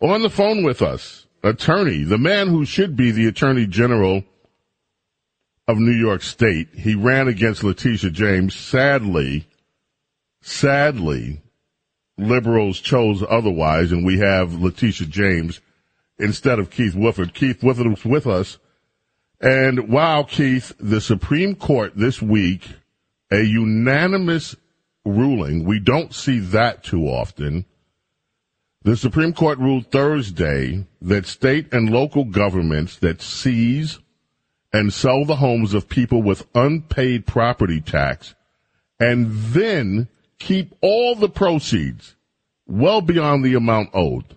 On 0.00 0.22
the 0.22 0.30
phone 0.30 0.62
with 0.62 0.82
us, 0.82 1.26
attorney, 1.42 2.04
the 2.04 2.18
man 2.18 2.48
who 2.48 2.64
should 2.64 2.96
be 2.96 3.10
the 3.10 3.26
attorney 3.26 3.66
general 3.66 4.24
of 5.70 5.78
New 5.78 5.92
York 5.92 6.22
State. 6.22 6.68
He 6.74 6.94
ran 6.94 7.28
against 7.28 7.62
Letitia 7.62 8.10
James. 8.10 8.54
Sadly, 8.54 9.46
sadly, 10.42 11.42
liberals 12.18 12.80
chose 12.80 13.22
otherwise, 13.28 13.92
and 13.92 14.04
we 14.04 14.18
have 14.18 14.52
Letitia 14.54 15.06
James 15.06 15.60
instead 16.18 16.58
of 16.58 16.70
Keith 16.70 16.94
Wofford. 16.94 17.34
Keith 17.34 17.60
Wofford 17.60 17.88
was 17.88 18.04
with 18.04 18.26
us. 18.26 18.58
And 19.40 19.88
wow, 19.88 20.24
Keith, 20.24 20.72
the 20.78 21.00
Supreme 21.00 21.54
Court 21.54 21.92
this 21.94 22.20
week, 22.20 22.68
a 23.30 23.42
unanimous 23.42 24.56
ruling. 25.04 25.64
We 25.64 25.78
don't 25.78 26.12
see 26.12 26.40
that 26.40 26.82
too 26.82 27.04
often. 27.04 27.64
The 28.82 28.96
Supreme 28.96 29.34
Court 29.34 29.58
ruled 29.58 29.90
Thursday 29.90 30.86
that 31.02 31.26
state 31.26 31.72
and 31.72 31.90
local 31.90 32.24
governments 32.24 32.96
that 32.96 33.20
seize 33.20 33.98
and 34.72 34.92
sell 34.92 35.26
the 35.26 35.36
homes 35.36 35.74
of 35.74 35.88
people 35.88 36.22
with 36.22 36.46
unpaid 36.54 37.26
property 37.26 37.82
tax 37.82 38.34
and 38.98 39.30
then 39.30 40.08
keep 40.38 40.74
all 40.80 41.14
the 41.14 41.28
proceeds 41.28 42.14
well 42.66 43.02
beyond 43.02 43.44
the 43.44 43.54
amount 43.54 43.90
owed. 43.92 44.36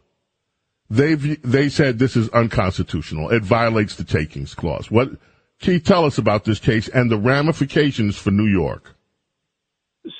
They've, 0.89 1.41
they 1.41 1.69
said 1.69 1.97
this 1.97 2.17
is 2.17 2.27
unconstitutional. 2.29 3.29
It 3.29 3.43
violates 3.43 3.95
the 3.95 4.03
takings 4.03 4.53
clause. 4.53 4.91
What, 4.91 5.11
Keith, 5.59 5.85
tell 5.85 6.03
us 6.03 6.17
about 6.17 6.43
this 6.43 6.59
case 6.59 6.89
and 6.89 7.09
the 7.09 7.17
ramifications 7.17 8.17
for 8.17 8.31
New 8.31 8.47
York. 8.47 8.95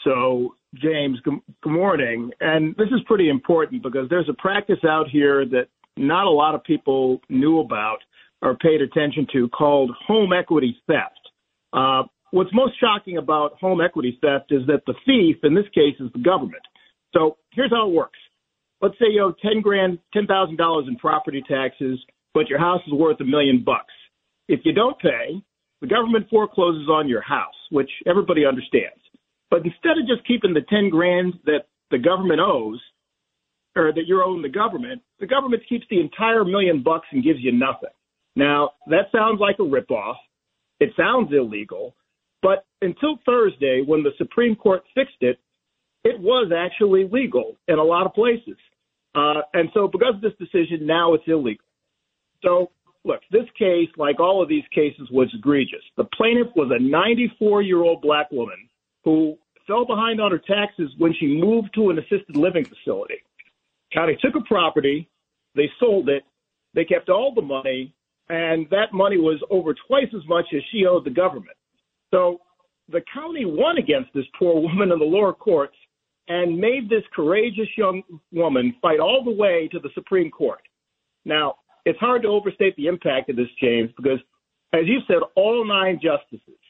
So, 0.06 0.56
James, 0.76 1.20
good, 1.24 1.40
morning. 1.66 2.32
And 2.40 2.76
this 2.78 2.88
is 2.88 3.02
pretty 3.06 3.30
important 3.30 3.84
because 3.84 4.10
there's 4.10 4.30
a 4.30 4.42
practice 4.42 4.84
out 4.88 5.08
here 5.10 5.46
that 5.46 5.68
not 5.98 6.26
a 6.26 6.30
lot 6.30 6.56
of 6.56 6.64
people 6.64 7.22
knew 7.30 7.60
about 7.60 8.00
or 8.42 8.56
paid 8.56 8.82
attention 8.82 9.28
to 9.34 9.48
called 9.50 9.92
home 10.08 10.34
equity 10.34 10.76
theft. 10.88 11.20
Uh, 11.74 12.04
what's 12.32 12.50
most 12.54 12.74
shocking 12.80 13.18
about 13.18 13.54
home 13.60 13.82
equity 13.82 14.18
theft 14.22 14.52
is 14.52 14.66
that 14.68 14.82
the 14.88 14.96
thief, 15.06 15.38
in 15.44 15.54
this 15.54 15.68
case, 15.76 15.96
is 16.00 16.12
the 16.14 16.20
government. 16.20 16.64
So 17.14 17.38
here's 17.52 17.72
how 17.72 17.88
it 17.88 17.94
works. 17.94 18.20
Let's 18.82 18.96
say 18.96 19.06
you 19.12 19.22
owe 19.24 19.34
ten 19.42 19.62
grand, 19.62 20.00
ten 20.12 20.26
thousand 20.26 20.58
dollars 20.58 20.86
in 20.88 20.98
property 20.98 21.44
taxes, 21.48 22.00
but 22.34 22.50
your 22.50 22.60
house 22.60 22.82
is 22.88 22.94
worth 22.94 23.22
a 23.22 23.26
million 23.26 23.64
bucks. 23.64 23.94
If 24.50 24.62
you 24.66 24.74
don't 24.74 25.00
pay, 25.00 25.42
the 25.82 25.88
government 25.88 26.28
forecloses 26.30 26.90
on 26.90 27.08
your 27.08 27.22
house, 27.22 27.54
which 27.70 27.90
everybody 28.08 28.46
understands. 28.46 29.03
But 29.54 29.66
instead 29.66 30.00
of 30.02 30.08
just 30.08 30.26
keeping 30.26 30.56
the 30.56 30.66
ten 30.68 30.90
grand 30.90 31.36
that 31.46 31.68
the 31.92 32.00
government 32.00 32.40
owes, 32.40 32.82
or 33.76 33.94
that 33.94 34.08
you're 34.08 34.24
owing 34.24 34.42
the 34.42 34.50
government, 34.50 35.04
the 35.20 35.28
government 35.28 35.62
keeps 35.70 35.86
the 35.92 36.00
entire 36.02 36.44
million 36.44 36.82
bucks 36.82 37.06
and 37.12 37.24
gives 37.24 37.38
you 37.40 37.52
nothing. 37.52 37.94
Now, 38.36 38.72
that 38.88 39.12
sounds 39.12 39.40
like 39.40 39.58
a 39.60 39.62
ripoff. 39.62 40.16
It 40.80 40.90
sounds 40.98 41.32
illegal. 41.32 41.96
But 42.42 42.66
until 42.82 43.20
Thursday, 43.28 43.84
when 43.86 44.02
the 44.02 44.10
Supreme 44.18 44.56
Court 44.56 44.82
fixed 44.96 45.22
it, 45.22 45.38
it 46.04 46.20
was 46.20 46.52
actually 46.52 47.08
legal 47.12 47.56
in 47.68 47.78
a 47.78 47.84
lot 47.84 48.08
of 48.08 48.14
places. 48.16 48.58
Uh, 49.14 49.42
and 49.54 49.70
so, 49.76 49.88
because 49.88 50.16
of 50.16 50.22
this 50.22 50.34
decision, 50.40 50.88
now 50.88 51.14
it's 51.14 51.26
illegal. 51.28 51.66
So, 52.42 52.72
look, 53.06 53.20
this 53.32 53.46
case, 53.56 53.90
like 53.98 54.20
all 54.20 54.42
of 54.42 54.50
these 54.50 54.66
cases, 54.74 55.10
was 55.12 55.32
egregious. 55.38 55.84
The 55.96 56.06
plaintiff 56.18 56.48
was 56.56 56.72
a 56.76 56.82
94 56.82 57.62
year 57.62 57.84
old 57.84 58.02
black 58.02 58.32
woman 58.32 58.58
who 59.04 59.38
fell 59.68 59.86
behind 59.86 60.20
on 60.20 60.32
her 60.32 60.40
taxes 60.40 60.92
when 60.98 61.14
she 61.20 61.28
moved 61.28 61.70
to 61.76 61.90
an 61.90 62.00
assisted 62.00 62.36
living 62.36 62.66
facility. 62.66 63.22
County 63.94 64.18
took 64.22 64.36
a 64.36 64.44
property, 64.48 65.10
they 65.56 65.70
sold 65.80 66.10
it, 66.10 66.24
they 66.74 66.86
kept 66.86 67.10
all 67.10 67.34
the 67.34 67.42
money, 67.42 67.94
and 68.30 68.68
that 68.72 68.94
money 68.94 69.18
was 69.18 69.40
over 69.50 69.76
twice 69.88 70.08
as 70.16 70.28
much 70.28 70.46
as 70.56 70.62
she 70.72 70.86
owed 70.86 71.06
the 71.06 71.12
government. 71.12 71.56
So 72.12 72.42
the 72.90 73.02
county 73.14 73.46
won 73.46 73.78
against 73.78 74.14
this 74.14 74.26
poor 74.38 74.60
woman 74.62 74.92
in 74.92 75.00
the 75.00 75.06
lower 75.06 75.34
courts 75.34 75.76
and 76.28 76.58
made 76.58 76.90
this 76.90 77.04
courageous 77.14 77.68
young 77.78 78.02
woman 78.32 78.76
fight 78.82 79.00
all 79.00 79.24
the 79.24 79.32
way 79.32 79.68
to 79.72 79.80
the 79.80 79.90
Supreme 79.94 80.32
Court. 80.32 80.62
Now, 81.26 81.56
it's 81.86 82.00
hard 82.00 82.22
to 82.22 82.30
overstate 82.30 82.76
the 82.78 82.88
impact 82.88 83.30
of 83.30 83.36
this, 83.36 83.50
James, 83.62 83.92
because 83.98 84.20
as 84.74 84.86
you 84.86 85.00
said, 85.06 85.18
all 85.36 85.66
nine 85.66 86.00
justices 86.02 86.63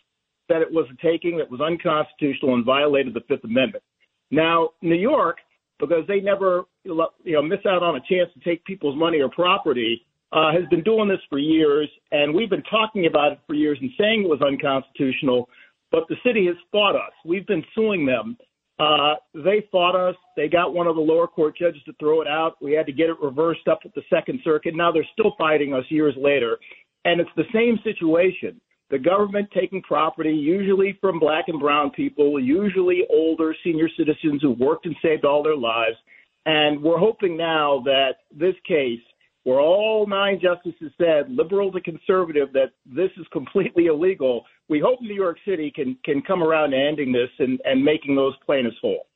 said 0.47 0.61
it 0.61 0.71
was 0.71 0.87
a 0.91 1.05
taking 1.05 1.37
that 1.37 1.49
was 1.49 1.61
unconstitutional 1.61 2.55
and 2.55 2.65
violated 2.65 3.13
the 3.13 3.21
Fifth 3.27 3.43
Amendment. 3.43 3.83
Now, 4.31 4.69
New 4.81 4.95
York, 4.95 5.37
because 5.79 6.05
they 6.07 6.19
never 6.19 6.63
you 6.83 7.07
know 7.25 7.41
miss 7.41 7.59
out 7.67 7.83
on 7.83 7.95
a 7.95 7.99
chance 7.99 8.29
to 8.33 8.39
take 8.43 8.63
people's 8.65 8.97
money 8.97 9.19
or 9.19 9.29
property, 9.29 10.05
uh, 10.31 10.51
has 10.51 10.67
been 10.69 10.83
doing 10.83 11.07
this 11.07 11.19
for 11.29 11.37
years, 11.37 11.89
and 12.11 12.33
we've 12.33 12.49
been 12.49 12.63
talking 12.63 13.05
about 13.05 13.33
it 13.33 13.39
for 13.45 13.53
years 13.53 13.77
and 13.81 13.91
saying 13.99 14.23
it 14.23 14.29
was 14.29 14.41
unconstitutional. 14.41 15.47
But 15.91 16.05
the 16.09 16.15
city 16.25 16.47
has 16.47 16.55
fought 16.71 16.95
us. 16.95 17.11
We've 17.23 17.45
been 17.45 17.63
suing 17.75 18.05
them. 18.05 18.35
Uh, 18.79 19.13
they 19.35 19.67
fought 19.71 19.95
us. 19.95 20.15
They 20.35 20.47
got 20.49 20.73
one 20.73 20.87
of 20.87 20.95
the 20.95 21.01
lower 21.01 21.27
court 21.27 21.55
judges 21.55 21.83
to 21.85 21.93
throw 21.99 22.21
it 22.21 22.27
out. 22.27 22.55
We 22.59 22.71
had 22.71 22.87
to 22.87 22.91
get 22.91 23.09
it 23.09 23.17
reversed 23.21 23.67
up 23.67 23.81
at 23.85 23.93
the 23.93 24.01
Second 24.09 24.39
Circuit. 24.43 24.75
Now 24.75 24.91
they're 24.91 25.07
still 25.13 25.35
fighting 25.37 25.73
us 25.73 25.83
years 25.89 26.15
later. 26.17 26.57
And 27.05 27.21
it's 27.21 27.29
the 27.37 27.43
same 27.53 27.77
situation. 27.83 28.59
The 28.93 28.99
government 28.99 29.49
taking 29.51 29.81
property, 29.81 30.29
usually 30.29 30.95
from 31.01 31.17
black 31.19 31.45
and 31.47 31.59
brown 31.59 31.89
people, 31.89 32.39
usually 32.39 33.01
older 33.09 33.55
senior 33.63 33.89
citizens 33.97 34.39
who 34.43 34.51
worked 34.51 34.85
and 34.85 34.95
saved 35.01 35.25
all 35.25 35.41
their 35.41 35.57
lives. 35.57 35.95
And 36.45 36.79
we're 36.79 36.99
hoping 36.99 37.35
now 37.35 37.81
that 37.85 38.17
this 38.31 38.53
case 38.67 38.99
where 39.45 39.59
all 39.59 40.05
nine 40.05 40.39
justices 40.39 40.91
said, 40.99 41.27
liberal 41.27 41.71
to 41.71 41.81
conservative, 41.81 42.53
that 42.53 42.73
this 42.85 43.09
is 43.17 43.25
completely 43.31 43.87
illegal. 43.87 44.45
We 44.69 44.79
hope 44.79 45.01
New 45.01 45.15
York 45.15 45.37
City 45.43 45.71
can 45.71 45.97
can 46.05 46.21
come 46.21 46.43
around 46.43 46.69
to 46.69 46.77
ending 46.77 47.11
this 47.11 47.31
and, 47.39 47.59
and 47.65 47.83
making 47.83 48.15
those 48.15 48.35
plaintiffs 48.45 48.77
whole. 48.79 49.07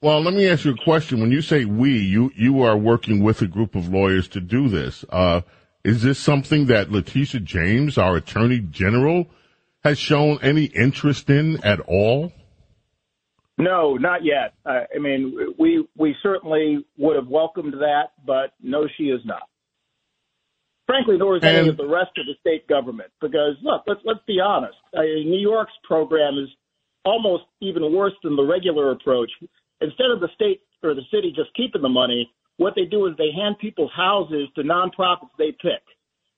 Well, 0.00 0.22
let 0.22 0.34
me 0.34 0.48
ask 0.48 0.64
you 0.64 0.70
a 0.70 0.84
question. 0.84 1.20
When 1.20 1.32
you 1.32 1.42
say 1.42 1.64
we, 1.64 1.98
you 1.98 2.30
you 2.36 2.62
are 2.62 2.76
working 2.76 3.24
with 3.24 3.42
a 3.42 3.48
group 3.48 3.74
of 3.74 3.88
lawyers 3.88 4.28
to 4.28 4.40
do 4.40 4.68
this. 4.68 5.04
Uh, 5.10 5.40
is 5.86 6.02
this 6.02 6.18
something 6.18 6.66
that 6.66 6.90
Letitia 6.90 7.40
James, 7.40 7.96
our 7.96 8.16
Attorney 8.16 8.58
General, 8.58 9.26
has 9.84 10.00
shown 10.00 10.40
any 10.42 10.64
interest 10.64 11.30
in 11.30 11.64
at 11.64 11.78
all? 11.78 12.32
No, 13.56 13.94
not 13.94 14.24
yet. 14.24 14.54
Uh, 14.66 14.80
I 14.92 14.98
mean, 14.98 15.54
we 15.56 15.86
we 15.96 16.16
certainly 16.24 16.84
would 16.98 17.14
have 17.14 17.28
welcomed 17.28 17.74
that, 17.74 18.08
but 18.26 18.52
no, 18.60 18.88
she 18.98 19.04
is 19.04 19.20
not. 19.24 19.42
Frankly, 20.86 21.18
nor 21.18 21.36
is 21.36 21.44
and, 21.44 21.56
any 21.56 21.68
of 21.68 21.76
the 21.76 21.86
rest 21.86 22.10
of 22.18 22.26
the 22.26 22.34
state 22.40 22.66
government. 22.66 23.10
Because 23.20 23.54
look, 23.62 23.84
let's 23.86 24.00
let's 24.04 24.20
be 24.26 24.40
honest. 24.40 24.76
New 24.92 25.38
York's 25.38 25.72
program 25.84 26.34
is 26.34 26.48
almost 27.04 27.44
even 27.60 27.94
worse 27.94 28.14
than 28.24 28.34
the 28.34 28.44
regular 28.44 28.90
approach. 28.90 29.30
Instead 29.80 30.10
of 30.10 30.18
the 30.18 30.28
state 30.34 30.62
or 30.82 30.94
the 30.94 31.06
city 31.12 31.32
just 31.34 31.54
keeping 31.54 31.82
the 31.82 31.88
money, 31.88 32.28
what 32.58 32.74
they 32.74 32.84
do 32.84 33.06
is 33.06 33.14
they 33.16 33.32
hand 33.34 33.56
people's 33.60 33.92
houses 33.94 34.48
to 34.54 34.62
nonprofits 34.62 35.30
they 35.38 35.52
pick. 35.52 35.82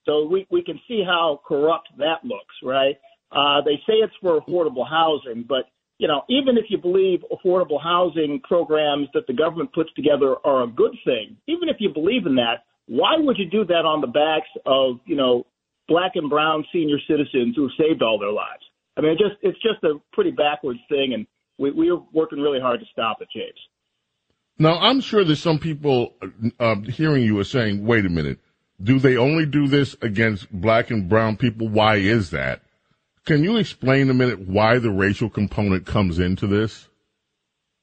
So 0.05 0.27
we 0.27 0.47
we 0.51 0.63
can 0.63 0.81
see 0.89 1.03
how 1.05 1.41
corrupt 1.47 1.89
that 1.99 2.25
looks, 2.25 2.55
right? 2.63 2.97
Uh, 3.31 3.61
they 3.65 3.77
say 3.87 3.95
it's 3.95 4.15
for 4.23 4.41
affordable 4.41 4.89
housing, 4.89 5.45
but 5.47 5.67
you 5.99 6.07
know, 6.07 6.23
even 6.29 6.57
if 6.57 6.67
you 6.69 6.79
believe 6.79 7.21
affordable 7.31 7.83
housing 7.83 8.41
programs 8.45 9.09
that 9.15 9.27
the 9.27 9.33
government 9.33 9.73
puts 9.73 9.93
together 9.95 10.37
are 10.45 10.63
a 10.63 10.67
good 10.67 10.97
thing, 11.05 11.37
even 11.47 11.69
if 11.69 11.77
you 11.81 11.93
believe 11.93 12.25
in 12.25 12.37
that, 12.37 12.65
why 12.87 13.17
would 13.19 13.37
you 13.37 13.51
do 13.51 13.65
that 13.67 13.85
on 13.85 14.01
the 14.01 14.07
backs 14.07 14.49
of, 14.65 15.01
you 15.05 15.17
know, 15.17 15.45
black 15.89 16.13
and 16.15 16.31
brown 16.31 16.65
senior 16.73 16.99
citizens 17.09 17.55
who 17.57 17.63
have 17.63 17.73
saved 17.79 18.03
all 18.03 18.19
their 18.19 18.33
lives? 18.33 18.63
I 18.97 19.01
mean, 19.01 19.13
it 19.13 19.19
just 19.19 19.37
it's 19.43 19.59
just 19.61 19.83
a 19.85 20.01
pretty 20.13 20.31
backwards 20.31 20.81
thing, 20.89 21.15
and 21.15 21.27
we, 21.59 21.71
we're 21.71 22.01
working 22.13 22.41
really 22.41 22.61
hard 22.61 22.81
to 22.81 22.87
stop 22.93 23.19
it, 23.21 23.29
James. 23.35 23.59
Now, 24.59 24.79
I'm 24.79 25.01
sure 25.01 25.25
that 25.25 25.37
some 25.37 25.59
people 25.59 26.15
uh, 26.59 26.77
hearing 26.81 27.23
you 27.23 27.39
are 27.39 27.45
saying, 27.45 27.85
wait 27.85 28.05
a 28.05 28.09
minute, 28.09 28.41
do 28.83 28.99
they 28.99 29.17
only 29.17 29.47
do 29.47 29.69
this 29.69 29.97
against 30.03 30.51
black 30.51 30.91
and 30.91 31.09
brown 31.09 31.37
people? 31.37 31.69
Why 31.69 31.97
is 31.97 32.31
that? 32.31 32.63
Can 33.25 33.45
you 33.45 33.57
explain 33.57 34.11
a 34.11 34.15
minute 34.15 34.41
why 34.49 34.79
the 34.79 34.91
racial 34.91 35.31
component 35.31 35.87
comes 35.87 36.19
into 36.19 36.47
this? 36.47 36.89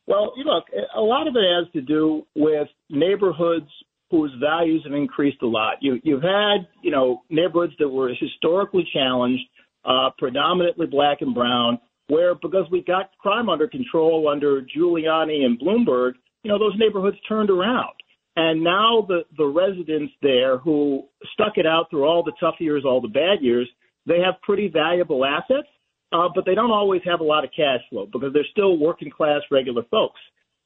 Well, 0.07 0.33
you 0.37 0.43
look, 0.43 0.65
a 0.95 1.01
lot 1.01 1.27
of 1.27 1.35
it 1.35 1.43
has 1.43 1.71
to 1.73 1.81
do 1.81 2.25
with 2.35 2.67
neighborhoods 2.89 3.69
whose 4.11 4.31
values 4.39 4.81
have 4.85 4.93
increased 4.93 5.41
a 5.41 5.47
lot. 5.47 5.77
You, 5.81 5.99
you've 6.03 6.21
had, 6.21 6.67
you 6.83 6.91
know, 6.91 7.23
neighborhoods 7.29 7.73
that 7.79 7.89
were 7.89 8.09
historically 8.09 8.87
challenged, 8.93 9.43
uh, 9.83 10.09
predominantly 10.17 10.87
black 10.87 11.21
and 11.21 11.33
brown, 11.33 11.79
where 12.07 12.35
because 12.35 12.65
we 12.71 12.81
got 12.83 13.11
crime 13.17 13.49
under 13.49 13.67
control 13.67 14.27
under 14.29 14.61
Giuliani 14.61 15.43
and 15.43 15.59
Bloomberg, 15.59 16.13
you 16.45 16.51
know, 16.51 16.59
those 16.59 16.77
neighborhoods 16.77 17.17
turned 17.27 17.49
around. 17.49 17.95
And 18.35 18.63
now 18.63 19.03
the, 19.07 19.23
the 19.35 19.47
residents 19.47 20.13
there 20.21 20.59
who 20.59 21.05
stuck 21.33 21.53
it 21.57 21.65
out 21.65 21.89
through 21.89 22.05
all 22.05 22.21
the 22.21 22.33
tough 22.39 22.55
years, 22.59 22.83
all 22.85 23.01
the 23.01 23.07
bad 23.07 23.41
years, 23.41 23.67
they 24.05 24.19
have 24.19 24.35
pretty 24.43 24.67
valuable 24.67 25.25
assets, 25.25 25.67
uh, 26.11 26.29
but 26.35 26.45
they 26.45 26.53
don't 26.53 26.69
always 26.69 27.01
have 27.03 27.19
a 27.19 27.23
lot 27.23 27.43
of 27.43 27.49
cash 27.55 27.79
flow 27.89 28.07
because 28.13 28.31
they're 28.31 28.45
still 28.51 28.77
working 28.77 29.09
class, 29.09 29.41
regular 29.49 29.81
folks. 29.89 30.19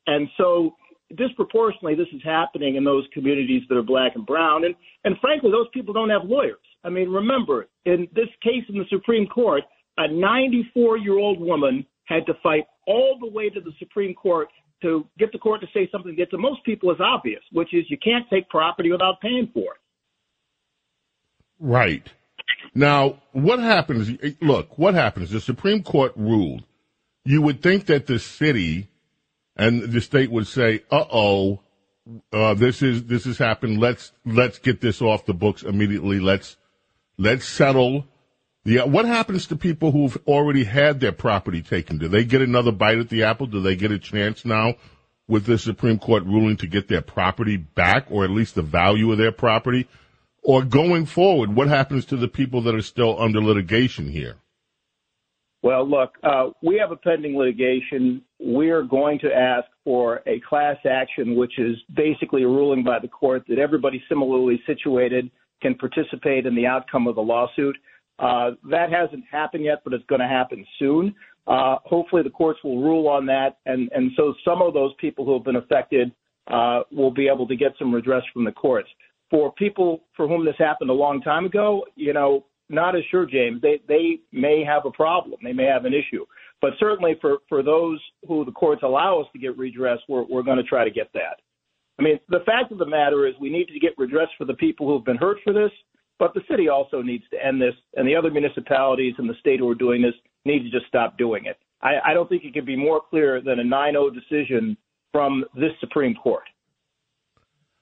And 0.05 0.27
so 0.35 0.75
disproportionately, 1.15 1.95
this 1.95 2.13
is 2.13 2.21
happening 2.25 2.75
in 2.75 2.83
those 2.83 3.05
communities 3.13 3.61
that 3.69 3.77
are 3.77 3.83
black 3.83 4.13
and 4.15 4.25
brown. 4.25 4.65
And, 4.65 4.75
and 5.05 5.15
frankly, 5.21 5.49
those 5.49 5.67
people 5.73 5.93
don't 5.93 6.09
have 6.09 6.25
lawyers. 6.25 6.57
I 6.83 6.89
mean, 6.89 7.09
remember, 7.09 7.69
in 7.85 8.05
this 8.13 8.27
case 8.43 8.65
in 8.67 8.77
the 8.77 8.85
Supreme 8.89 9.27
Court, 9.27 9.63
a 9.97 10.11
94 10.11 10.97
year 10.97 11.17
old 11.17 11.39
woman 11.39 11.85
had 12.03 12.25
to 12.25 12.33
fight 12.43 12.65
all 12.85 13.17
the 13.21 13.29
way 13.29 13.49
to 13.49 13.61
the 13.61 13.71
Supreme 13.79 14.13
Court 14.13 14.49
to 14.81 15.05
get 15.17 15.31
the 15.31 15.37
court 15.37 15.61
to 15.61 15.67
say 15.73 15.89
something 15.91 16.15
that 16.17 16.29
to 16.31 16.37
most 16.37 16.63
people 16.63 16.91
is 16.91 16.99
obvious, 16.99 17.41
which 17.51 17.73
is 17.73 17.85
you 17.89 17.97
can't 17.97 18.25
take 18.29 18.49
property 18.49 18.91
without 18.91 19.19
paying 19.21 19.49
for 19.53 19.73
it. 19.73 19.79
Right. 21.59 22.07
Now, 22.73 23.21
what 23.31 23.59
happens? 23.59 24.11
Look, 24.41 24.77
what 24.77 24.93
happens? 24.93 25.31
The 25.31 25.41
Supreme 25.41 25.83
Court 25.83 26.13
ruled. 26.15 26.63
You 27.25 27.41
would 27.41 27.61
think 27.61 27.87
that 27.87 28.07
the 28.07 28.19
city 28.19 28.89
and 29.55 29.81
the 29.81 30.01
state 30.01 30.31
would 30.31 30.47
say, 30.47 30.83
"Uh 30.89 31.05
oh, 31.11 31.59
this 32.31 32.81
is 32.81 33.03
this 33.05 33.25
has 33.25 33.37
happened. 33.37 33.79
Let's 33.79 34.13
let's 34.25 34.57
get 34.59 34.81
this 34.81 35.01
off 35.01 35.25
the 35.25 35.33
books 35.33 35.63
immediately. 35.63 36.19
Let's 36.19 36.57
let's 37.17 37.45
settle." 37.45 38.05
The, 38.65 38.79
what 38.79 39.05
happens 39.05 39.47
to 39.47 39.55
people 39.55 39.91
who've 39.91 40.17
already 40.27 40.65
had 40.65 40.99
their 40.99 41.11
property 41.11 41.61
taken? 41.61 41.97
Do 41.97 42.07
they 42.07 42.25
get 42.25 42.41
another 42.41 42.71
bite 42.71 42.97
at 42.97 43.09
the 43.09 43.23
apple? 43.23 43.47
Do 43.47 43.61
they 43.61 43.75
get 43.75 43.91
a 43.91 43.99
chance 43.99 44.43
now 44.43 44.75
with 45.27 45.45
the 45.45 45.57
Supreme 45.57 45.97
Court 45.97 46.25
ruling 46.25 46.57
to 46.57 46.67
get 46.67 46.87
their 46.87 47.01
property 47.01 47.55
back, 47.55 48.07
or 48.09 48.25
at 48.25 48.31
least 48.31 48.55
the 48.55 48.61
value 48.61 49.11
of 49.11 49.17
their 49.17 49.31
property? 49.31 49.87
Or 50.43 50.63
going 50.63 51.05
forward, 51.05 51.55
what 51.55 51.67
happens 51.67 52.05
to 52.05 52.17
the 52.17 52.27
people 52.27 52.61
that 52.63 52.75
are 52.75 52.81
still 52.81 53.21
under 53.21 53.41
litigation 53.41 54.09
here? 54.09 54.37
Well, 55.61 55.87
look, 55.87 56.17
uh, 56.23 56.51
we 56.61 56.77
have 56.77 56.91
a 56.91 56.95
pending 56.95 57.37
litigation. 57.37 58.21
We're 58.39 58.83
going 58.83 59.19
to 59.19 59.33
ask 59.33 59.67
for 59.83 60.21
a 60.25 60.39
class 60.47 60.77
action, 60.89 61.35
which 61.35 61.59
is 61.59 61.75
basically 61.93 62.43
a 62.43 62.47
ruling 62.47 62.83
by 62.83 62.99
the 62.99 63.09
court 63.09 63.43
that 63.49 63.59
everybody 63.59 64.01
similarly 64.07 64.61
situated 64.65 65.29
can 65.61 65.75
participate 65.75 66.45
in 66.45 66.55
the 66.55 66.65
outcome 66.65 67.07
of 67.07 67.15
the 67.15 67.21
lawsuit. 67.21 67.75
Uh, 68.19 68.51
that 68.69 68.91
hasn't 68.91 69.23
happened 69.31 69.63
yet, 69.63 69.81
but 69.83 69.93
it's 69.93 70.05
going 70.07 70.21
to 70.21 70.27
happen 70.27 70.65
soon. 70.77 71.15
Uh, 71.47 71.77
hopefully, 71.85 72.21
the 72.21 72.29
courts 72.29 72.59
will 72.63 72.81
rule 72.81 73.07
on 73.07 73.25
that, 73.25 73.57
and, 73.65 73.89
and 73.93 74.11
so 74.15 74.33
some 74.45 74.61
of 74.61 74.73
those 74.73 74.91
people 74.99 75.25
who 75.25 75.33
have 75.33 75.43
been 75.43 75.55
affected 75.55 76.11
uh, 76.47 76.81
will 76.91 77.11
be 77.11 77.27
able 77.27 77.47
to 77.47 77.55
get 77.55 77.71
some 77.79 77.93
redress 77.93 78.23
from 78.33 78.43
the 78.43 78.51
courts. 78.51 78.89
For 79.29 79.51
people 79.53 80.01
for 80.17 80.27
whom 80.27 80.43
this 80.43 80.55
happened 80.57 80.89
a 80.89 80.93
long 80.93 81.21
time 81.21 81.45
ago, 81.45 81.85
you 81.95 82.13
know, 82.13 82.45
not 82.69 82.95
as 82.95 83.03
sure, 83.09 83.25
James. 83.25 83.61
They 83.61 83.81
they 83.87 84.19
may 84.31 84.63
have 84.63 84.85
a 84.85 84.91
problem. 84.91 85.39
They 85.43 85.53
may 85.53 85.65
have 85.65 85.85
an 85.85 85.93
issue. 85.93 86.25
But 86.61 86.73
certainly 86.79 87.15
for 87.21 87.37
for 87.47 87.63
those 87.63 87.99
who 88.27 88.45
the 88.45 88.51
courts 88.51 88.83
allow 88.83 89.19
us 89.21 89.27
to 89.33 89.39
get 89.39 89.57
redress, 89.57 89.99
we're 90.07 90.23
we're 90.23 90.43
going 90.43 90.57
to 90.57 90.63
try 90.63 90.83
to 90.83 90.91
get 90.91 91.11
that. 91.13 91.41
I 91.99 92.01
mean, 92.01 92.19
the 92.29 92.39
fact 92.45 92.71
of 92.71 92.77
the 92.77 92.85
matter 92.85 93.27
is 93.27 93.33
we 93.39 93.49
need 93.49 93.65
to 93.65 93.79
get 93.79 93.97
redress 93.97 94.29
for 94.37 94.45
the 94.45 94.53
people 94.53 94.87
who 94.87 94.93
have 94.93 95.05
been 95.05 95.17
hurt 95.17 95.37
for 95.43 95.51
this, 95.51 95.71
but 96.19 96.33
the 96.33 96.41
city 96.49 96.67
also 96.67 97.01
needs 97.01 97.23
to 97.31 97.43
end 97.43 97.61
this, 97.61 97.73
and 97.95 98.07
the 98.07 98.15
other 98.15 98.29
municipalities 98.29 99.15
in 99.17 99.25
the 99.25 99.33
state 99.39 99.59
who 99.59 99.69
are 99.69 99.75
doing 99.75 100.01
this 100.01 100.13
need 100.45 100.63
to 100.63 100.69
just 100.69 100.85
stop 100.87 101.17
doing 101.17 101.45
it. 101.45 101.57
I, 101.81 102.11
I 102.11 102.13
don't 102.13 102.27
think 102.27 102.43
it 102.43 102.53
could 102.53 102.65
be 102.65 102.75
more 102.75 103.01
clear 103.09 103.41
than 103.41 103.59
a 103.59 103.63
9-0 103.63 104.13
decision 104.13 104.77
from 105.13 105.45
this 105.55 105.71
Supreme 105.79 106.13
Court. 106.15 106.43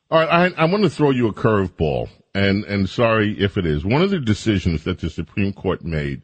All 0.10 0.20
right, 0.20 0.54
I, 0.58 0.64
I 0.64 0.66
want 0.66 0.84
to 0.84 0.90
throw 0.90 1.10
you 1.10 1.28
a 1.28 1.34
curveball, 1.34 2.08
and 2.34 2.64
and 2.64 2.88
sorry 2.88 3.38
if 3.38 3.58
it 3.58 3.66
is 3.66 3.84
one 3.84 4.02
of 4.02 4.10
the 4.10 4.20
decisions 4.20 4.86
that 4.86 5.00
the 5.00 5.10
Supreme 5.10 5.52
Court 5.52 5.84
made 5.84 6.22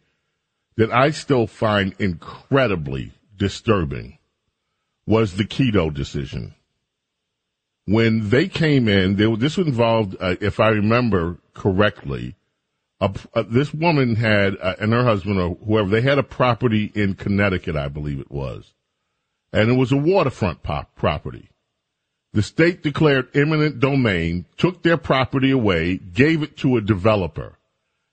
that 0.78 0.92
I 0.92 1.12
still 1.12 1.48
find 1.48 1.94
incredibly 2.00 3.12
disturbing 3.36 4.20
was 5.06 5.36
the 5.36 5.44
Kelo 5.44 5.94
decision. 5.94 6.56
When 7.86 8.30
they 8.30 8.48
came 8.48 8.88
in, 8.88 9.18
they, 9.18 9.36
this 9.36 9.58
involved, 9.58 10.16
uh, 10.20 10.36
if 10.40 10.62
I 10.62 10.70
remember 10.70 11.40
correctly, 11.54 12.36
this 13.50 13.74
woman 13.74 14.16
had 14.16 14.58
uh, 14.62 14.76
and 14.80 14.94
her 14.94 15.04
husband 15.04 15.40
or 15.40 15.56
whoever 15.66 15.90
they 15.90 16.02
had 16.02 16.18
a 16.18 16.24
property 16.24 16.92
in 16.96 17.16
Connecticut, 17.16 17.76
I 17.76 17.90
believe 17.90 18.20
it 18.20 18.32
was, 18.32 18.74
and 19.52 19.70
it 19.70 19.76
was 19.76 19.92
a 19.92 19.98
waterfront 19.98 20.64
pop 20.64 20.96
property 20.96 21.50
the 22.34 22.42
state 22.42 22.82
declared 22.82 23.30
eminent 23.36 23.80
domain, 23.80 24.46
took 24.58 24.82
their 24.82 24.98
property 24.98 25.52
away, 25.52 25.98
gave 25.98 26.42
it 26.42 26.58
to 26.58 26.78
a 26.78 26.82
developer. 26.82 27.60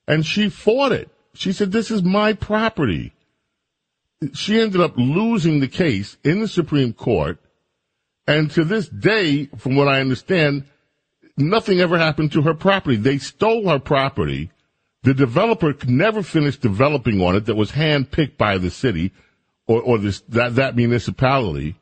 And 0.06 0.25
she 0.25 0.50
fought 0.50 0.92
it. 0.92 1.10
She 1.32 1.52
said, 1.52 1.72
this 1.72 1.90
is 1.90 2.02
my 2.02 2.34
property. 2.34 3.14
She 4.34 4.60
ended 4.60 4.82
up 4.82 4.92
losing 4.96 5.60
the 5.60 5.69
case 5.69 6.19
in 6.22 6.40
the 6.40 6.48
Supreme 6.48 6.92
Court. 6.92 7.38
And 8.26 8.50
to 8.52 8.64
this 8.64 8.88
day, 8.88 9.46
from 9.56 9.76
what 9.76 9.88
I 9.88 10.00
understand, 10.00 10.64
nothing 11.40 11.81
ever 11.81 11.98
happened 11.98 12.32
to 12.32 12.42
her 12.42 12.54
property. 12.54 12.96
They 12.96 13.19
stole 13.19 13.69
her 13.69 13.78
property. 13.78 14.50
The 15.02 15.14
developer 15.14 15.72
could 15.72 15.90
never 15.90 16.22
finished 16.22 16.60
developing 16.60 17.20
on 17.22 17.37
it 17.37 17.46
that 17.46 17.56
was 17.56 17.72
handpicked 17.72 18.37
by 18.37 18.58
the 18.58 18.70
city 18.70 19.12
or, 19.66 19.81
or 19.81 19.98
this, 19.98 20.20
that, 20.28 20.56
that 20.56 20.76
municipality. 20.76 21.76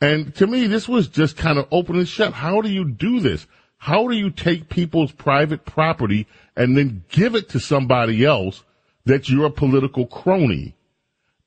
And 0.00 0.34
to 0.36 0.46
me, 0.46 0.66
this 0.66 0.88
was 0.88 1.08
just 1.08 1.36
kind 1.36 1.58
of 1.58 1.68
open 1.70 1.96
and 1.96 2.08
shut. 2.08 2.32
How 2.32 2.60
do 2.60 2.68
you 2.68 2.84
do 2.84 3.20
this? 3.20 3.46
How 3.76 4.08
do 4.08 4.14
you 4.14 4.30
take 4.30 4.68
people's 4.68 5.12
private 5.12 5.64
property 5.64 6.26
and 6.56 6.76
then 6.76 7.04
give 7.10 7.34
it 7.34 7.50
to 7.50 7.60
somebody 7.60 8.24
else 8.24 8.64
that 9.04 9.28
you're 9.28 9.46
a 9.46 9.50
political 9.50 10.06
crony? 10.06 10.74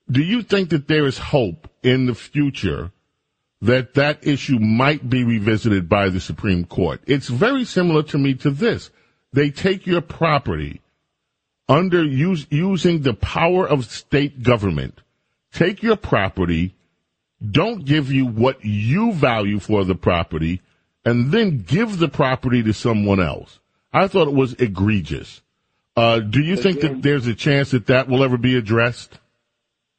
Do 0.09 0.21
you 0.21 0.41
think 0.41 0.69
that 0.69 0.87
there 0.87 1.05
is 1.05 1.17
hope 1.17 1.69
in 1.83 2.05
the 2.05 2.15
future 2.15 2.91
that 3.61 3.93
that 3.95 4.25
issue 4.25 4.59
might 4.59 5.09
be 5.09 5.23
revisited 5.23 5.87
by 5.87 6.09
the 6.09 6.19
Supreme 6.19 6.65
Court? 6.65 7.01
It's 7.05 7.27
very 7.27 7.65
similar 7.65 8.03
to 8.03 8.17
me 8.17 8.33
to 8.35 8.51
this. 8.51 8.89
They 9.33 9.49
take 9.49 9.85
your 9.85 10.01
property 10.01 10.81
under 11.69 12.03
use, 12.03 12.47
using 12.49 13.01
the 13.01 13.13
power 13.13 13.67
of 13.67 13.85
state 13.85 14.43
government, 14.43 14.99
take 15.53 15.81
your 15.81 15.95
property 15.95 16.75
don't 17.49 17.85
give 17.85 18.11
you 18.11 18.25
what 18.25 18.63
you 18.63 19.13
value 19.13 19.59
for 19.59 19.83
the 19.83 19.95
property 19.95 20.61
and 21.03 21.31
then 21.31 21.63
give 21.63 21.97
the 21.97 22.07
property 22.07 22.61
to 22.63 22.73
someone 22.73 23.19
else. 23.19 23.59
I 23.91 24.07
thought 24.07 24.27
it 24.27 24.33
was 24.33 24.53
egregious. 24.53 25.41
Uh, 25.97 26.19
do 26.19 26.41
you 26.41 26.55
so 26.55 26.63
think 26.63 26.81
James, 26.81 26.93
that 26.93 27.01
there's 27.01 27.27
a 27.27 27.33
chance 27.33 27.71
that 27.71 27.87
that 27.87 28.07
will 28.07 28.23
ever 28.23 28.37
be 28.37 28.55
addressed? 28.55 29.17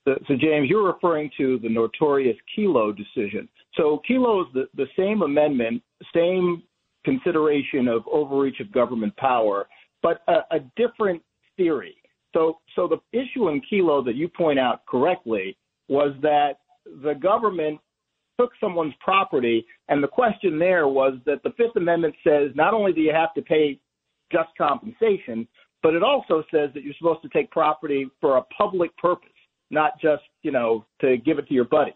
So, 0.05 0.15
so, 0.27 0.35
James, 0.37 0.69
you're 0.71 0.87
referring 0.87 1.31
to 1.39 1.59
the 1.59 1.69
notorious 1.69 2.37
Kelo 2.57 2.97
decision. 2.97 3.49
So 3.75 4.03
Kelo 4.09 4.43
is 4.43 4.53
the, 4.55 4.69
the 4.75 4.87
same 4.97 5.23
amendment, 5.23 5.83
same 6.15 6.63
consideration 7.05 7.89
of 7.89 8.03
overreach 8.11 8.61
of 8.61 8.71
government 8.73 9.17
power, 9.17 9.67
but 10.03 10.23
a, 10.29 10.57
a 10.57 10.61
different 10.77 11.23
theory. 11.57 11.97
So, 12.35 12.59
so 12.77 12.89
the 12.89 13.01
issue 13.19 13.49
in 13.49 13.61
Kelo 13.71 14.05
that 14.05 14.15
you 14.15 14.29
point 14.29 14.59
out 14.59 14.87
correctly 14.87 15.57
was 15.89 16.15
that 16.23 16.61
the 17.03 17.15
government 17.15 17.79
took 18.41 18.53
someone's 18.61 18.95
property, 19.01 19.65
and 19.89 20.03
the 20.03 20.09
question 20.09 20.59
there 20.59 20.89
was 20.89 21.15
that 21.27 21.43
the 21.43 21.51
Fifth 21.57 21.77
Amendment 21.77 22.15
says 22.25 22.51
not 22.55 22.75
only 22.75 22.93
do 22.93 23.01
you 23.01 23.13
have 23.13 23.35
to 23.35 23.43
pay 23.43 23.79
just 24.33 24.49
compensation, 24.57 25.47
but 25.83 25.95
it 25.95 26.03
also 26.03 26.43
says 26.51 26.71
that 26.75 26.83
you're 26.83 26.95
supposed 26.99 27.23
to 27.23 27.29
take 27.29 27.51
property 27.51 28.09
for 28.21 28.39
a 28.39 28.43
public 28.57 28.97
purpose, 28.97 29.29
not 29.71 30.01
just 30.01 30.23
you 30.43 30.51
know 30.51 30.87
to 31.01 31.19
give 31.19 31.39
it 31.39 31.47
to 31.49 31.55
your 31.55 31.65
buddies. 31.65 31.95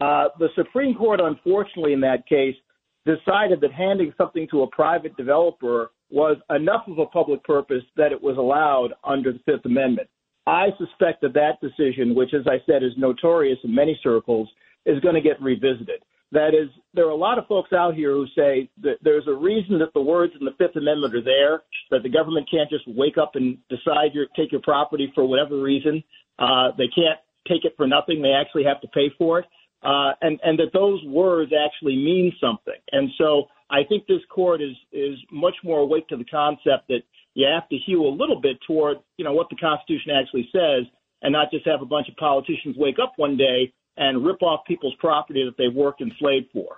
Uh, 0.00 0.28
the 0.38 0.48
Supreme 0.54 0.94
Court, 0.94 1.20
unfortunately, 1.22 1.92
in 1.92 2.00
that 2.00 2.26
case, 2.28 2.54
decided 3.06 3.60
that 3.60 3.72
handing 3.72 4.12
something 4.18 4.46
to 4.50 4.62
a 4.62 4.66
private 4.68 5.16
developer 5.16 5.92
was 6.10 6.36
enough 6.50 6.84
of 6.88 6.98
a 6.98 7.06
public 7.06 7.42
purpose 7.44 7.82
that 7.96 8.12
it 8.12 8.22
was 8.22 8.36
allowed 8.36 8.94
under 9.04 9.32
the 9.32 9.40
Fifth 9.46 9.64
Amendment. 9.64 10.08
I 10.46 10.68
suspect 10.78 11.22
that 11.22 11.34
that 11.34 11.60
decision, 11.60 12.14
which, 12.14 12.34
as 12.34 12.46
I 12.46 12.58
said, 12.66 12.82
is 12.82 12.92
notorious 12.96 13.58
in 13.64 13.74
many 13.74 13.98
circles, 14.02 14.48
is 14.84 15.00
going 15.00 15.14
to 15.14 15.20
get 15.20 15.40
revisited. 15.42 16.02
That 16.32 16.48
is, 16.48 16.68
there 16.94 17.06
are 17.06 17.10
a 17.10 17.16
lot 17.16 17.38
of 17.38 17.46
folks 17.46 17.72
out 17.72 17.94
here 17.94 18.10
who 18.10 18.26
say 18.36 18.68
that 18.82 18.98
there's 19.02 19.26
a 19.28 19.34
reason 19.34 19.78
that 19.78 19.92
the 19.94 20.02
words 20.02 20.32
in 20.38 20.44
the 20.44 20.54
Fifth 20.58 20.76
Amendment 20.76 21.14
are 21.14 21.22
there, 21.22 21.62
that 21.90 22.02
the 22.02 22.08
government 22.08 22.48
can't 22.50 22.68
just 22.68 22.84
wake 22.86 23.16
up 23.16 23.32
and 23.34 23.58
decide 23.68 24.12
your 24.12 24.26
take 24.36 24.50
your 24.52 24.60
property 24.62 25.10
for 25.14 25.24
whatever 25.24 25.60
reason. 25.60 26.02
Uh, 26.38 26.70
they 26.76 26.88
can't 26.94 27.18
take 27.48 27.64
it 27.64 27.74
for 27.76 27.86
nothing. 27.86 28.22
They 28.22 28.32
actually 28.32 28.64
have 28.64 28.80
to 28.80 28.88
pay 28.88 29.10
for 29.16 29.40
it. 29.40 29.46
Uh, 29.86 30.14
and, 30.20 30.40
and 30.42 30.58
that 30.58 30.72
those 30.72 31.00
words 31.04 31.52
actually 31.54 31.94
mean 31.94 32.32
something. 32.40 32.74
And 32.90 33.08
so 33.16 33.44
I 33.70 33.84
think 33.88 34.08
this 34.08 34.24
court 34.28 34.60
is 34.60 34.74
is 34.92 35.16
much 35.30 35.54
more 35.62 35.78
awake 35.78 36.08
to 36.08 36.16
the 36.16 36.24
concept 36.24 36.88
that 36.88 37.02
you 37.34 37.46
have 37.46 37.68
to 37.68 37.76
hew 37.86 38.04
a 38.04 38.10
little 38.10 38.40
bit 38.40 38.58
toward 38.66 38.96
you 39.16 39.24
know 39.24 39.32
what 39.32 39.48
the 39.48 39.54
Constitution 39.54 40.10
actually 40.10 40.48
says, 40.52 40.90
and 41.22 41.32
not 41.32 41.52
just 41.52 41.66
have 41.66 41.82
a 41.82 41.86
bunch 41.86 42.08
of 42.08 42.16
politicians 42.16 42.74
wake 42.76 42.96
up 43.00 43.12
one 43.16 43.36
day 43.36 43.72
and 43.96 44.26
rip 44.26 44.42
off 44.42 44.66
people's 44.66 44.94
property 44.98 45.44
that 45.44 45.54
they've 45.56 45.74
worked 45.74 46.00
and 46.00 46.12
slaved 46.18 46.46
for. 46.52 46.76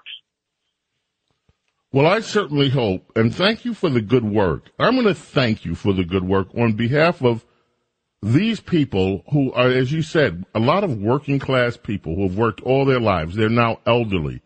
Well, 1.90 2.06
I 2.06 2.20
certainly 2.20 2.68
hope, 2.68 3.10
and 3.16 3.34
thank 3.34 3.64
you 3.64 3.72
for 3.72 3.88
the 3.88 4.02
good 4.02 4.24
work. 4.24 4.64
I'm 4.78 4.96
going 4.96 5.06
to 5.06 5.14
thank 5.14 5.64
you 5.64 5.74
for 5.74 5.94
the 5.94 6.04
good 6.04 6.24
work 6.24 6.48
on 6.54 6.74
behalf 6.74 7.22
of 7.22 7.46
these 8.22 8.60
people 8.60 9.24
who 9.30 9.52
are, 9.52 9.68
as 9.68 9.92
you 9.92 10.02
said, 10.02 10.44
a 10.54 10.58
lot 10.58 10.84
of 10.84 10.98
working 10.98 11.38
class 11.38 11.76
people 11.76 12.16
who 12.16 12.22
have 12.22 12.36
worked 12.36 12.60
all 12.62 12.84
their 12.84 13.00
lives. 13.00 13.36
They're 13.36 13.48
now 13.48 13.78
elderly. 13.86 14.42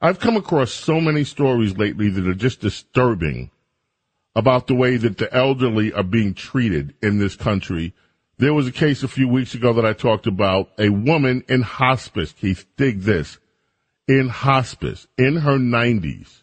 I've 0.00 0.20
come 0.20 0.36
across 0.36 0.72
so 0.72 1.00
many 1.00 1.24
stories 1.24 1.78
lately 1.78 2.10
that 2.10 2.26
are 2.26 2.34
just 2.34 2.60
disturbing 2.60 3.50
about 4.34 4.66
the 4.66 4.74
way 4.74 4.96
that 4.96 5.18
the 5.18 5.32
elderly 5.32 5.92
are 5.92 6.02
being 6.02 6.34
treated 6.34 6.94
in 7.00 7.18
this 7.18 7.36
country. 7.36 7.94
There 8.36 8.52
was 8.52 8.66
a 8.66 8.72
case 8.72 9.04
a 9.04 9.08
few 9.08 9.28
weeks 9.28 9.54
ago 9.54 9.72
that 9.74 9.86
I 9.86 9.92
talked 9.92 10.26
about 10.26 10.70
a 10.78 10.88
woman 10.88 11.44
in 11.48 11.62
hospice. 11.62 12.32
Keith, 12.32 12.66
dig 12.76 13.02
this. 13.02 13.38
In 14.08 14.28
hospice, 14.28 15.06
in 15.16 15.36
her 15.36 15.56
90s, 15.56 16.42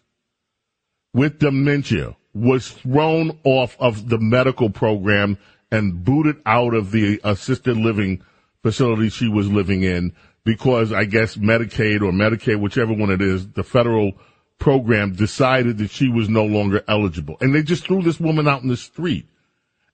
with 1.14 1.38
dementia, 1.38 2.16
was 2.34 2.70
thrown 2.70 3.38
off 3.44 3.76
of 3.78 4.08
the 4.08 4.18
medical 4.18 4.70
program 4.70 5.38
and 5.72 6.04
booted 6.04 6.36
out 6.46 6.74
of 6.74 6.92
the 6.92 7.20
assisted 7.24 7.76
living 7.76 8.22
facility 8.62 9.08
she 9.08 9.26
was 9.26 9.50
living 9.50 9.82
in 9.82 10.12
because 10.44 10.92
I 10.92 11.04
guess 11.04 11.36
Medicare 11.36 12.02
or 12.02 12.12
Medicaid, 12.12 12.60
whichever 12.60 12.92
one 12.92 13.10
it 13.10 13.22
is, 13.22 13.48
the 13.48 13.64
federal 13.64 14.12
program 14.58 15.14
decided 15.14 15.78
that 15.78 15.90
she 15.90 16.08
was 16.08 16.28
no 16.28 16.44
longer 16.44 16.84
eligible. 16.86 17.36
And 17.40 17.54
they 17.54 17.62
just 17.62 17.84
threw 17.84 18.02
this 18.02 18.20
woman 18.20 18.46
out 18.46 18.62
in 18.62 18.68
the 18.68 18.76
street. 18.76 19.26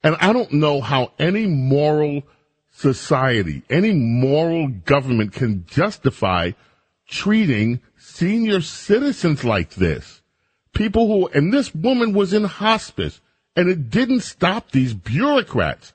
And 0.03 0.17
I 0.21 0.33
don't 0.33 0.53
know 0.53 0.81
how 0.81 1.13
any 1.19 1.47
moral 1.47 2.23
society, 2.71 3.63
any 3.71 3.93
moral 3.93 4.69
government 4.69 5.33
can 5.33 5.65
justify 5.67 6.53
treating 7.09 7.81
senior 7.97 8.61
citizens 8.61 9.45
like 9.45 9.75
this. 9.75 10.23
People 10.73 11.07
who, 11.07 11.29
and 11.29 11.53
this 11.53 11.75
woman 11.75 12.13
was 12.13 12.33
in 12.33 12.45
hospice. 12.45 13.21
And 13.59 13.69
it 13.69 13.91
didn't 13.91 14.21
stop 14.21 14.71
these 14.71 14.95
bureaucrats 14.95 15.93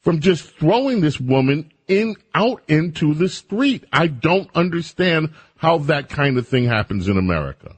from 0.00 0.18
just 0.18 0.50
throwing 0.58 1.00
this 1.00 1.20
woman 1.20 1.70
in 1.86 2.16
out 2.34 2.60
into 2.66 3.14
the 3.14 3.28
street. 3.28 3.84
I 3.92 4.08
don't 4.08 4.50
understand 4.52 5.32
how 5.54 5.78
that 5.78 6.08
kind 6.08 6.36
of 6.38 6.48
thing 6.48 6.64
happens 6.64 7.06
in 7.06 7.16
America. 7.16 7.76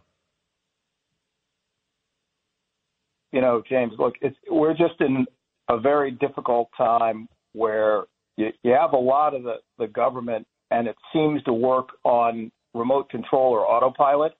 You 3.31 3.43
know, 3.43 3.63
James, 3.69 3.93
look, 3.99 4.15
we're 4.51 4.73
just 4.73 4.99
in 5.01 5.27
a 5.69 5.79
very 5.79 6.13
difficult 6.13 6.71
time 6.75 7.29
where 7.53 8.05
you, 8.39 8.47
you 8.63 8.73
have 8.73 8.95
a 8.95 8.97
lot 8.97 9.35
of 9.35 9.43
the, 9.43 9.57
the 9.79 9.87
government 9.87 10.47
and 10.71 10.89
it 10.89 10.97
seems 11.13 11.43
to 11.43 11.53
work 11.53 11.91
on 12.05 12.51
remote 12.73 13.11
control 13.11 13.53
or 13.53 13.71
autopilot 13.71 14.33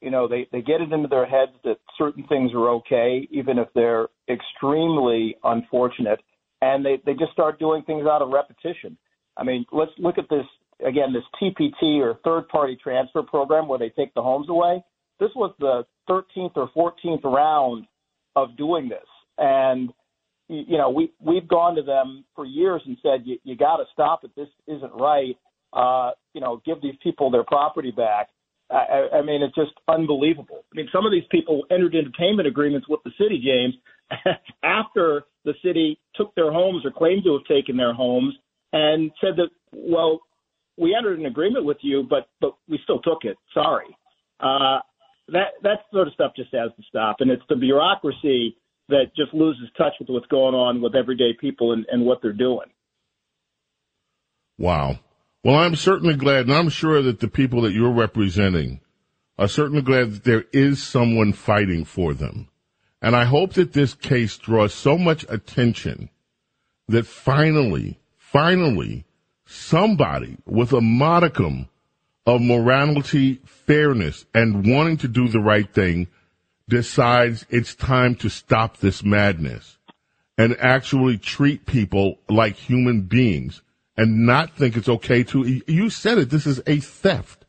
you 0.00 0.10
know, 0.10 0.28
they, 0.28 0.48
they 0.52 0.62
get 0.62 0.80
it 0.80 0.92
into 0.92 1.08
their 1.08 1.26
heads 1.26 1.52
that 1.64 1.76
certain 1.98 2.24
things 2.26 2.52
are 2.54 2.70
okay, 2.70 3.28
even 3.30 3.58
if 3.58 3.68
they're 3.74 4.08
extremely 4.28 5.36
unfortunate, 5.44 6.20
and 6.62 6.84
they, 6.84 7.00
they 7.04 7.12
just 7.12 7.32
start 7.32 7.58
doing 7.58 7.82
things 7.82 8.06
out 8.06 8.22
of 8.22 8.30
repetition. 8.30 8.96
I 9.36 9.44
mean, 9.44 9.64
let's 9.72 9.92
look 9.98 10.18
at 10.18 10.28
this 10.28 10.44
again, 10.86 11.12
this 11.12 11.24
TPT 11.40 12.00
or 12.00 12.18
third 12.24 12.48
party 12.48 12.78
transfer 12.82 13.22
program 13.22 13.68
where 13.68 13.78
they 13.78 13.90
take 13.90 14.14
the 14.14 14.22
homes 14.22 14.48
away. 14.48 14.82
This 15.18 15.30
was 15.36 15.54
the 15.58 15.84
13th 16.08 16.56
or 16.56 16.70
14th 16.76 17.24
round 17.24 17.86
of 18.36 18.56
doing 18.56 18.88
this. 18.88 19.06
And, 19.38 19.92
you 20.48 20.78
know, 20.78 20.90
we, 20.90 21.12
we've 21.20 21.46
gone 21.46 21.76
to 21.76 21.82
them 21.82 22.24
for 22.34 22.46
years 22.46 22.82
and 22.86 22.96
said, 23.02 23.22
you, 23.24 23.38
you 23.44 23.56
got 23.56 23.76
to 23.76 23.84
stop 23.92 24.24
it. 24.24 24.30
This 24.36 24.48
isn't 24.66 24.92
right. 24.94 25.36
Uh, 25.72 26.12
you 26.34 26.40
know, 26.40 26.60
give 26.64 26.82
these 26.82 26.96
people 27.02 27.30
their 27.30 27.44
property 27.44 27.90
back. 27.90 28.28
I, 28.70 29.18
I 29.18 29.22
mean, 29.22 29.42
it's 29.42 29.54
just 29.54 29.72
unbelievable. 29.88 30.64
I 30.72 30.76
mean, 30.76 30.88
some 30.92 31.04
of 31.04 31.12
these 31.12 31.24
people 31.30 31.64
entered 31.70 31.94
into 31.94 32.10
payment 32.10 32.46
agreements 32.46 32.88
with 32.88 33.00
the 33.04 33.10
city, 33.18 33.42
James, 33.44 33.74
after 34.62 35.24
the 35.44 35.54
city 35.64 35.98
took 36.14 36.34
their 36.34 36.52
homes 36.52 36.84
or 36.84 36.90
claimed 36.90 37.24
to 37.24 37.32
have 37.32 37.44
taken 37.46 37.76
their 37.76 37.92
homes 37.92 38.34
and 38.72 39.10
said 39.20 39.36
that, 39.36 39.48
well, 39.72 40.20
we 40.76 40.94
entered 40.96 41.18
an 41.18 41.26
agreement 41.26 41.64
with 41.64 41.78
you, 41.82 42.04
but 42.08 42.28
but 42.40 42.56
we 42.68 42.78
still 42.84 43.00
took 43.00 43.24
it. 43.24 43.36
Sorry. 43.52 43.86
Uh, 44.38 44.78
that 45.28 45.52
that 45.62 45.80
sort 45.92 46.08
of 46.08 46.14
stuff 46.14 46.32
just 46.36 46.54
has 46.54 46.70
to 46.76 46.82
stop, 46.88 47.16
and 47.20 47.30
it's 47.30 47.42
the 47.48 47.56
bureaucracy 47.56 48.56
that 48.88 49.12
just 49.16 49.32
loses 49.34 49.68
touch 49.76 49.92
with 50.00 50.08
what's 50.08 50.26
going 50.26 50.54
on 50.54 50.80
with 50.80 50.94
everyday 50.94 51.32
people 51.40 51.72
and, 51.72 51.86
and 51.90 52.04
what 52.04 52.20
they're 52.22 52.32
doing. 52.32 52.66
Wow. 54.58 54.98
Well, 55.42 55.56
I'm 55.56 55.76
certainly 55.76 56.14
glad, 56.14 56.46
and 56.46 56.54
I'm 56.54 56.68
sure 56.68 57.00
that 57.00 57.20
the 57.20 57.28
people 57.28 57.62
that 57.62 57.72
you're 57.72 57.90
representing 57.90 58.80
are 59.38 59.48
certainly 59.48 59.80
glad 59.80 60.12
that 60.12 60.24
there 60.24 60.44
is 60.52 60.82
someone 60.82 61.32
fighting 61.32 61.86
for 61.86 62.12
them. 62.12 62.48
And 63.00 63.16
I 63.16 63.24
hope 63.24 63.54
that 63.54 63.72
this 63.72 63.94
case 63.94 64.36
draws 64.36 64.74
so 64.74 64.98
much 64.98 65.24
attention 65.30 66.10
that 66.88 67.06
finally, 67.06 67.98
finally, 68.18 69.06
somebody 69.46 70.36
with 70.44 70.74
a 70.74 70.82
modicum 70.82 71.70
of 72.26 72.42
morality, 72.42 73.40
fairness, 73.46 74.26
and 74.34 74.66
wanting 74.66 74.98
to 74.98 75.08
do 75.08 75.26
the 75.28 75.40
right 75.40 75.72
thing 75.72 76.08
decides 76.68 77.46
it's 77.48 77.74
time 77.74 78.14
to 78.16 78.28
stop 78.28 78.76
this 78.76 79.02
madness 79.02 79.78
and 80.36 80.54
actually 80.58 81.16
treat 81.16 81.64
people 81.64 82.18
like 82.28 82.56
human 82.56 83.00
beings 83.02 83.62
and 84.00 84.24
not 84.24 84.56
think 84.56 84.78
it's 84.78 84.88
okay 84.88 85.22
to. 85.22 85.60
You 85.66 85.90
said 85.90 86.16
it. 86.16 86.30
This 86.30 86.46
is 86.46 86.62
a 86.66 86.80
theft. 86.80 87.44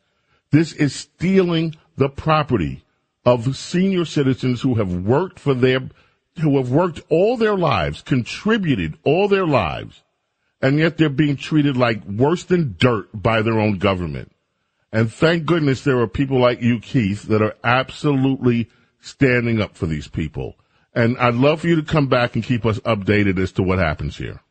This 0.50 0.74
is 0.74 0.94
stealing 0.94 1.76
the 1.96 2.10
property 2.10 2.84
of 3.24 3.56
senior 3.56 4.04
citizens 4.04 4.60
who 4.60 4.74
have 4.74 4.92
worked 4.92 5.38
for 5.40 5.54
their, 5.54 5.88
who 6.42 6.58
have 6.58 6.70
worked 6.70 7.00
all 7.08 7.38
their 7.38 7.56
lives, 7.56 8.02
contributed 8.02 8.98
all 9.02 9.28
their 9.28 9.46
lives, 9.46 10.02
and 10.60 10.78
yet 10.78 10.98
they're 10.98 11.08
being 11.08 11.38
treated 11.38 11.78
like 11.78 12.04
worse 12.04 12.44
than 12.44 12.76
dirt 12.78 13.08
by 13.14 13.40
their 13.40 13.58
own 13.58 13.78
government. 13.78 14.30
And 14.92 15.10
thank 15.10 15.46
goodness 15.46 15.82
there 15.82 16.00
are 16.00 16.06
people 16.06 16.38
like 16.38 16.60
you, 16.60 16.80
Keith, 16.80 17.22
that 17.28 17.40
are 17.40 17.56
absolutely 17.64 18.68
standing 19.00 19.62
up 19.62 19.74
for 19.74 19.86
these 19.86 20.08
people. 20.08 20.56
And 20.94 21.16
I'd 21.16 21.34
love 21.34 21.62
for 21.62 21.68
you 21.68 21.76
to 21.76 21.82
come 21.82 22.08
back 22.08 22.34
and 22.34 22.44
keep 22.44 22.66
us 22.66 22.78
updated 22.80 23.38
as 23.38 23.52
to 23.52 23.62
what 23.62 23.78
happens 23.78 24.18
here. 24.18 24.42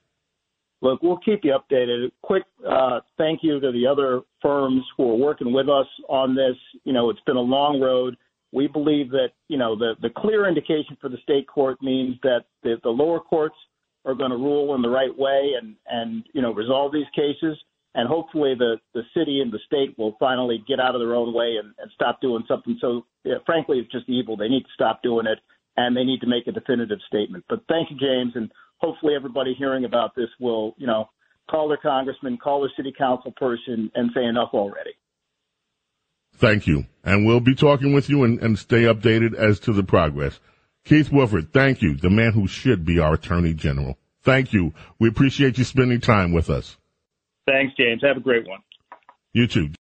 Look, 0.81 1.03
we'll 1.03 1.17
keep 1.17 1.41
you 1.43 1.55
updated. 1.57 2.11
Quick 2.23 2.43
uh, 2.67 3.01
thank 3.17 3.41
you 3.43 3.59
to 3.59 3.71
the 3.71 3.85
other 3.85 4.21
firms 4.41 4.83
who 4.97 5.11
are 5.11 5.15
working 5.15 5.53
with 5.53 5.69
us 5.69 5.85
on 6.09 6.35
this. 6.35 6.55
You 6.83 6.93
know, 6.93 7.09
it's 7.09 7.19
been 7.25 7.35
a 7.35 7.41
long 7.41 7.79
road. 7.79 8.17
We 8.51 8.67
believe 8.67 9.11
that, 9.11 9.29
you 9.47 9.57
know, 9.57 9.75
the, 9.75 9.93
the 10.01 10.09
clear 10.09 10.47
indication 10.47 10.97
for 10.99 11.09
the 11.09 11.17
state 11.23 11.47
court 11.47 11.81
means 11.81 12.17
that 12.23 12.45
the, 12.63 12.77
lower 12.85 13.19
courts 13.19 13.55
are 14.05 14.15
going 14.15 14.31
to 14.31 14.37
rule 14.37 14.75
in 14.75 14.81
the 14.81 14.89
right 14.89 15.15
way 15.15 15.51
and, 15.61 15.75
and, 15.87 16.23
you 16.33 16.41
know, 16.41 16.53
resolve 16.53 16.91
these 16.91 17.05
cases. 17.15 17.57
And 17.93 18.07
hopefully 18.07 18.55
the, 18.57 18.77
the 18.93 19.03
city 19.15 19.41
and 19.41 19.51
the 19.51 19.59
state 19.65 19.97
will 19.97 20.15
finally 20.19 20.63
get 20.67 20.79
out 20.79 20.95
of 20.95 21.01
their 21.01 21.13
own 21.13 21.33
way 21.33 21.57
and, 21.61 21.73
stop 21.93 22.19
doing 22.21 22.43
something 22.47 22.77
so, 22.81 23.05
frankly, 23.45 23.77
it's 23.77 23.91
just 23.91 24.09
evil. 24.09 24.35
They 24.35 24.47
need 24.47 24.63
to 24.63 24.73
stop 24.73 25.03
doing 25.03 25.27
it 25.27 25.37
and 25.87 25.95
they 25.95 26.03
need 26.03 26.21
to 26.21 26.27
make 26.27 26.47
a 26.47 26.51
definitive 26.51 26.99
statement. 27.07 27.43
But 27.49 27.63
thank 27.67 27.89
you, 27.89 27.97
James, 27.97 28.33
and 28.35 28.51
hopefully 28.77 29.15
everybody 29.15 29.53
hearing 29.57 29.85
about 29.85 30.15
this 30.15 30.29
will, 30.39 30.75
you 30.77 30.87
know, 30.87 31.09
call 31.49 31.67
their 31.67 31.77
congressman, 31.77 32.37
call 32.37 32.61
their 32.61 32.71
city 32.77 32.93
council 32.97 33.31
person, 33.35 33.91
and 33.95 34.11
say 34.15 34.23
enough 34.23 34.49
already. 34.53 34.91
Thank 36.35 36.67
you. 36.67 36.85
And 37.03 37.25
we'll 37.25 37.39
be 37.39 37.55
talking 37.55 37.93
with 37.93 38.09
you 38.09 38.23
and, 38.23 38.39
and 38.41 38.57
stay 38.57 38.83
updated 38.83 39.35
as 39.35 39.59
to 39.61 39.73
the 39.73 39.83
progress. 39.83 40.39
Keith 40.85 41.09
Wofford, 41.09 41.51
thank 41.51 41.81
you, 41.81 41.95
the 41.95 42.09
man 42.09 42.33
who 42.33 42.47
should 42.47 42.85
be 42.85 42.99
our 42.99 43.13
attorney 43.13 43.53
general. 43.53 43.97
Thank 44.23 44.53
you. 44.53 44.73
We 44.99 45.09
appreciate 45.09 45.57
you 45.57 45.63
spending 45.63 45.99
time 45.99 46.31
with 46.31 46.49
us. 46.49 46.77
Thanks, 47.47 47.73
James. 47.75 48.01
Have 48.03 48.17
a 48.17 48.21
great 48.21 48.47
one. 48.47 48.59
You 49.33 49.47
too. 49.47 49.71